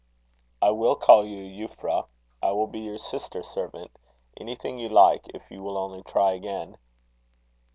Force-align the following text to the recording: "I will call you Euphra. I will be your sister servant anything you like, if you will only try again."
"I 0.63 0.71
will 0.71 0.95
call 0.95 1.27
you 1.27 1.43
Euphra. 1.67 2.07
I 2.41 2.53
will 2.53 2.65
be 2.65 2.79
your 2.79 2.97
sister 2.97 3.43
servant 3.43 3.91
anything 4.35 4.79
you 4.79 4.89
like, 4.89 5.27
if 5.31 5.51
you 5.51 5.61
will 5.61 5.77
only 5.77 6.01
try 6.01 6.31
again." 6.31 6.79